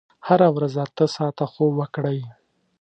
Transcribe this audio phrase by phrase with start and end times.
[0.27, 2.19] هره ورځ اته ساعته خوب وکړئ.